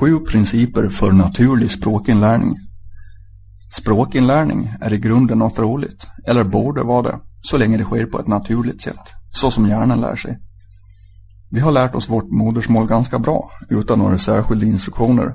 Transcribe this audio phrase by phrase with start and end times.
[0.00, 2.56] Sju principer för naturlig språkinlärning.
[3.76, 8.18] Språkinlärning är i grunden något roligt, eller borde vara det, så länge det sker på
[8.18, 10.38] ett naturligt sätt, så som hjärnan lär sig.
[11.50, 15.34] Vi har lärt oss vårt modersmål ganska bra, utan några särskilda instruktioner.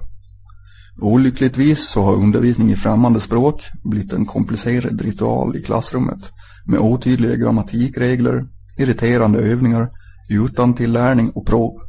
[1.02, 6.32] Olyckligtvis så har undervisning i främmande språk blivit en komplicerad ritual i klassrummet
[6.66, 8.48] med otydliga grammatikregler,
[8.78, 9.90] irriterande övningar,
[10.30, 11.89] utan tillärning och prov.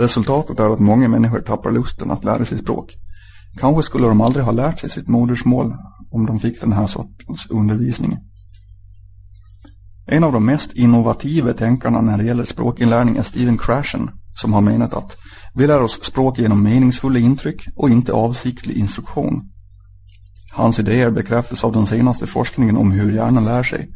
[0.00, 2.96] Resultatet är att många människor tappar lusten att lära sig språk.
[3.58, 5.74] Kanske skulle de aldrig ha lärt sig sitt modersmål
[6.10, 8.18] om de fick den här sortens undervisning.
[10.06, 14.60] En av de mest innovativa tänkarna när det gäller språkinlärning är Steven Krashen som har
[14.60, 15.16] menat att
[15.54, 19.42] vi lär oss språk genom meningsfulla intryck och inte avsiktlig instruktion.
[20.52, 23.88] Hans idéer bekräftas av den senaste forskningen om hur hjärnan lär sig.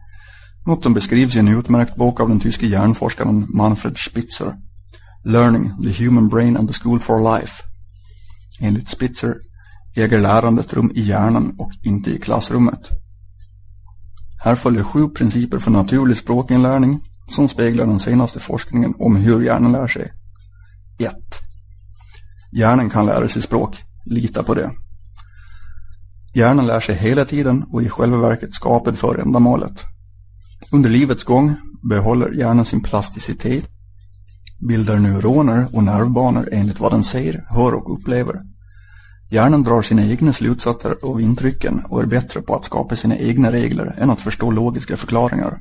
[0.67, 4.55] Något som beskrivs i en utmärkt bok av den tyske hjärnforskaren Manfred Spitzer.
[5.25, 7.63] Learning, the Human Brain and the School for Life.
[8.61, 9.35] Enligt Spitzer
[9.97, 12.89] äger lärandet rum i hjärnan och inte i klassrummet.
[14.45, 19.73] Här följer sju principer för naturlig språkinlärning som speglar den senaste forskningen om hur hjärnan
[19.73, 20.13] lär sig.
[20.99, 21.15] 1.
[22.53, 23.77] Hjärnan kan lära sig språk.
[24.05, 24.71] Lita på det.
[26.35, 29.85] Hjärnan lär sig hela tiden och är i själva verket skapad för ändamålet.
[30.73, 31.57] Under livets gång
[31.89, 33.67] behåller hjärnan sin plasticitet,
[34.59, 38.41] bildar neuroner och nervbanor enligt vad den ser, hör och upplever.
[39.31, 43.53] Hjärnan drar sina egna slutsatser av intrycken och är bättre på att skapa sina egna
[43.53, 45.61] regler än att förstå logiska förklaringar.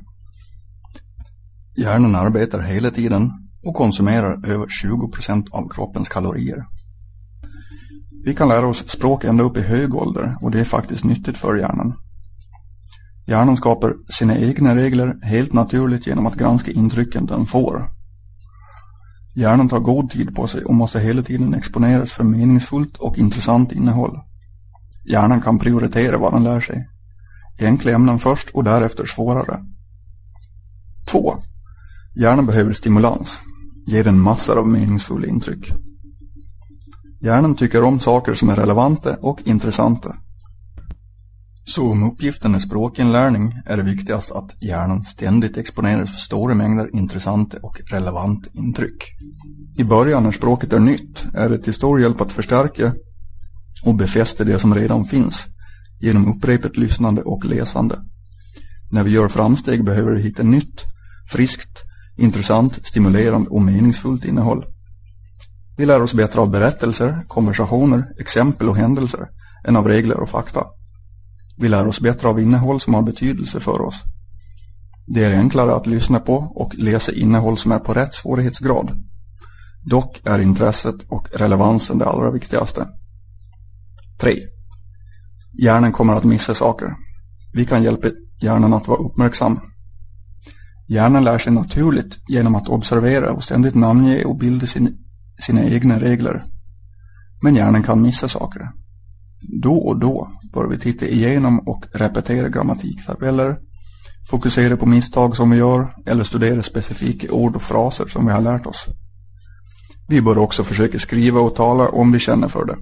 [1.76, 3.32] Hjärnan arbetar hela tiden
[3.66, 6.64] och konsumerar över 20% av kroppens kalorier.
[8.24, 11.36] Vi kan lära oss språk ända upp i hög ålder och det är faktiskt nyttigt
[11.36, 11.94] för hjärnan.
[13.26, 17.93] Hjärnan skapar sina egna regler helt naturligt genom att granska intrycken den får.
[19.34, 23.72] Hjärnan tar god tid på sig och måste hela tiden exponeras för meningsfullt och intressant
[23.72, 24.20] innehåll.
[25.04, 26.88] Hjärnan kan prioritera vad den lär sig.
[27.60, 29.60] Enkla ämnen först och därefter svårare.
[31.10, 31.34] 2.
[32.14, 33.40] Hjärnan behöver stimulans.
[33.86, 35.72] Ge den massor av meningsfulla intryck.
[37.20, 40.16] Hjärnan tycker om saker som är relevanta och intressanta.
[41.66, 46.96] Så om uppgiften är språkinlärning är det viktigast att hjärnan ständigt exponeras för stora mängder
[46.96, 49.04] intressanta och relevanta intryck.
[49.78, 52.94] I början när språket är nytt är det till stor hjälp att förstärka
[53.84, 55.46] och befästa det som redan finns
[56.00, 57.98] genom upprepat lyssnande och läsande.
[58.90, 60.84] När vi gör framsteg behöver vi hitta nytt,
[61.32, 61.82] friskt,
[62.16, 64.64] intressant, stimulerande och meningsfullt innehåll.
[65.76, 69.26] Vi lär oss bättre av berättelser, konversationer, exempel och händelser
[69.64, 70.64] än av regler och fakta.
[71.56, 74.02] Vi lär oss bättre av innehåll som har betydelse för oss.
[75.06, 79.02] Det är enklare att lyssna på och läsa innehåll som är på rätt svårighetsgrad.
[79.82, 82.88] Dock är intresset och relevansen det allra viktigaste.
[84.20, 84.36] 3.
[85.62, 86.94] Hjärnan kommer att missa saker.
[87.52, 88.08] Vi kan hjälpa
[88.40, 89.60] hjärnan att vara uppmärksam.
[90.88, 94.98] Hjärnan lär sig naturligt genom att observera och ständigt namnge och bilda sin,
[95.40, 96.44] sina egna regler.
[97.42, 98.70] Men hjärnan kan missa saker.
[99.62, 103.56] Då och då bör vi titta igenom och repetera grammatiktabeller,
[104.30, 108.40] fokusera på misstag som vi gör eller studera specifika ord och fraser som vi har
[108.40, 108.86] lärt oss.
[110.08, 112.76] Vi bör också försöka skriva och tala om vi känner för det.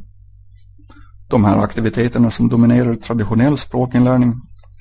[1.31, 4.35] De här aktiviteterna som dominerar traditionell språkinlärning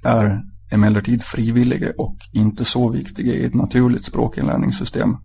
[0.03, 0.41] är
[0.71, 5.17] emellertid frivilliga och inte så viktiga i ett naturligt språkinlärningssystem.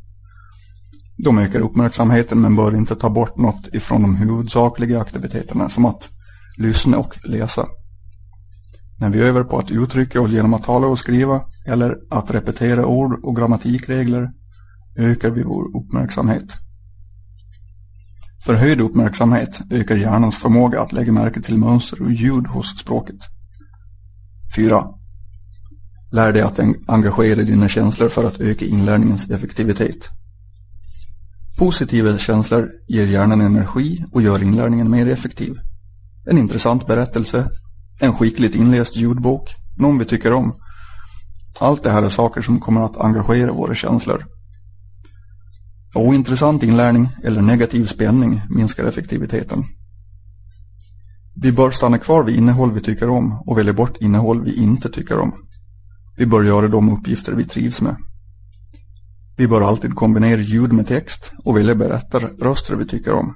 [1.25, 6.09] De ökar uppmärksamheten men bör inte ta bort något ifrån de huvudsakliga aktiviteterna som att
[6.57, 7.67] lyssna och läsa.
[8.99, 12.87] När vi övar på att uttrycka oss genom att tala och skriva eller att repetera
[12.87, 14.31] ord och grammatikregler
[14.97, 16.53] ökar vi vår uppmärksamhet.
[18.45, 23.17] Förhöjd uppmärksamhet ökar hjärnans förmåga att lägga märke till mönster och ljud hos språket.
[24.57, 24.85] 4.
[26.11, 30.09] Lär dig att engagera dina känslor för att öka inlärningens effektivitet.
[31.59, 35.59] Positiva känslor ger hjärnan energi och gör inlärningen mer effektiv.
[36.27, 37.51] En intressant berättelse,
[38.01, 40.55] en skickligt inläst ljudbok, någon vi tycker om.
[41.61, 44.25] Allt det här är saker som kommer att engagera våra känslor.
[45.95, 49.65] Ointressant inlärning eller negativ spänning minskar effektiviteten.
[51.35, 54.89] Vi bör stanna kvar vid innehåll vi tycker om och välja bort innehåll vi inte
[54.89, 55.33] tycker om.
[56.17, 57.97] Vi bör göra de uppgifter vi trivs med.
[59.37, 63.35] Vi bör alltid kombinera ljud med text och välja berättarröster vi tycker om.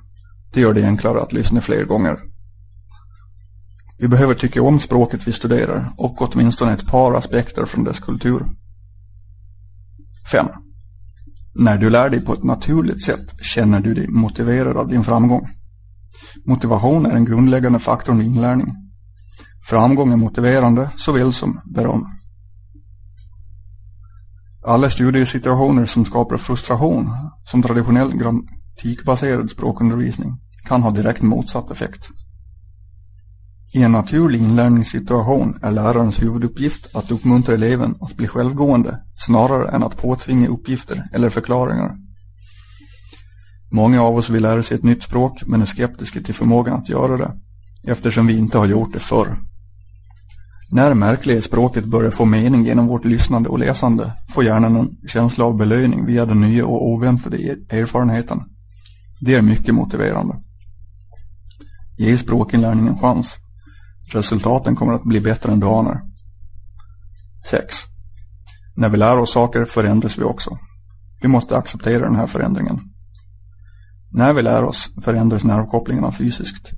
[0.53, 2.30] Det gör det enklare att lyssna fler gånger.
[4.01, 8.47] Vi behöver tycka om språket vi studerar och åtminstone ett par aspekter från dess kultur.
[10.33, 10.47] 5.
[11.55, 15.49] När du lär dig på ett naturligt sätt känner du dig motiverad av din framgång.
[16.45, 18.77] Motivation är en grundläggande faktor i inlärning.
[19.65, 22.07] Framgång är motiverande såväl som beröm.
[24.65, 27.11] Alla studiesituationer som skapar frustration,
[27.45, 32.11] som traditionell grammatikbaserad språkundervisning, kan ha direkt motsatt effekt.
[33.75, 39.83] I en naturlig inlärningssituation är lärarens huvuduppgift att uppmuntra eleven att bli självgående snarare än
[39.83, 41.97] att påtvinga uppgifter eller förklaringar.
[43.73, 46.89] Många av oss vill lära sig ett nytt språk men är skeptiska till förmågan att
[46.89, 47.33] göra det
[47.87, 49.39] eftersom vi inte har gjort det förr.
[50.73, 55.45] När märkliga språket börjar få mening genom vårt lyssnande och läsande får hjärnan en känsla
[55.45, 57.37] av belöning via den nya och oväntade
[57.69, 58.41] erfarenheten.
[59.21, 60.35] Det är mycket motiverande.
[61.99, 63.37] Ge språkinlärning en chans.
[64.13, 66.01] Resultaten kommer att bli bättre än du anar.
[67.45, 67.77] 6.
[68.75, 70.59] När vi lär oss saker förändras vi också.
[71.23, 72.81] Vi måste acceptera den här förändringen.
[74.13, 76.71] När vi lär oss förändras nervkopplingarna fysiskt.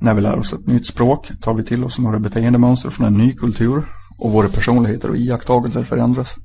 [0.00, 3.14] När vi lär oss ett nytt språk tar vi till oss några beteendemönster från en
[3.14, 3.84] ny kultur
[4.18, 6.36] och våra personligheter och iakttagelser förändras.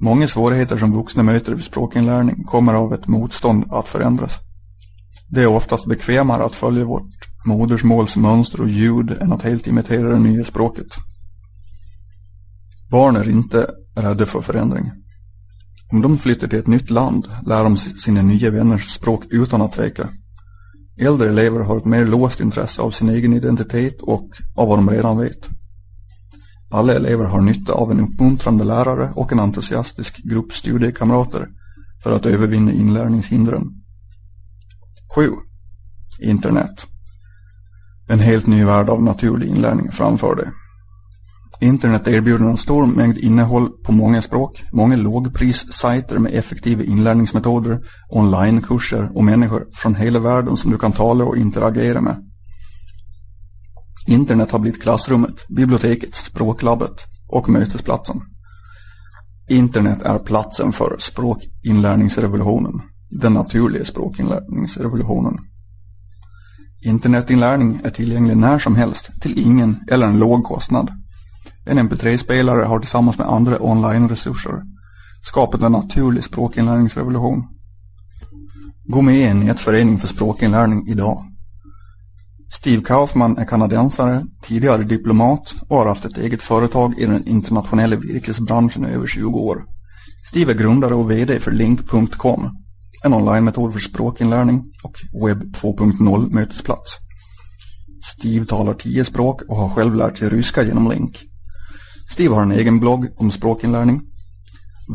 [0.00, 4.38] Många svårigheter som vuxna möter vid språkinlärning kommer av ett motstånd att förändras.
[5.34, 10.08] Det är oftast bekvämare att följa vårt modersmåls mönster och ljud än att helt imitera
[10.08, 10.86] det nya språket.
[12.90, 14.92] Barn är inte rädda för förändring.
[15.92, 19.72] Om de flyttar till ett nytt land lär de sina nya vänners språk utan att
[19.72, 20.08] tveka.
[21.00, 24.90] Äldre elever har ett mer låst intresse av sin egen identitet och av vad de
[24.90, 25.48] redan vet.
[26.70, 31.48] Alla elever har nytta av en uppmuntrande lärare och en entusiastisk grupp studiekamrater
[32.02, 33.83] för att övervinna inlärningshindren.
[35.14, 35.30] 7.
[36.20, 36.86] Internet.
[38.08, 40.46] En helt ny värld av naturlig inlärning framför dig.
[41.60, 47.80] Internet erbjuder en stor mängd innehåll på många språk, många lågprissajter med effektiva inlärningsmetoder,
[48.10, 52.16] onlinekurser och människor från hela världen som du kan tala och interagera med.
[54.08, 58.20] Internet har blivit klassrummet, biblioteket, språklabbet och mötesplatsen.
[59.48, 62.80] Internet är platsen för språkinlärningsrevolutionen,
[63.14, 65.38] den naturliga språkinlärningsrevolutionen.
[66.84, 70.90] Internetinlärning är tillgänglig när som helst till ingen eller en låg kostnad.
[71.66, 74.62] En mp3-spelare har tillsammans med andra online-resurser
[75.22, 77.44] skapat en naturlig språkinlärningsrevolution.
[78.84, 81.24] Gå med i en nätförening för språkinlärning idag.
[82.52, 87.96] Steve Kaufman är kanadensare, tidigare diplomat och har haft ett eget företag i den internationella
[87.96, 89.64] virkesbranschen i över 20 år.
[90.30, 92.63] Steve är grundare och VD för Link.com,
[93.04, 94.94] en online-metod för språkinlärning och
[95.26, 96.98] webb 2.0 mötesplats.
[98.04, 101.22] Steve talar tio språk och har själv lärt sig ryska genom Link.
[102.10, 104.02] Steve har en egen blogg om språkinlärning.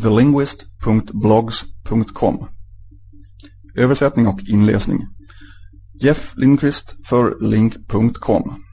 [0.03, 2.47] thelinguist.blogs.com
[3.75, 4.99] Översättning och inläsning.
[6.01, 8.63] Jeff Lindqvist för link.com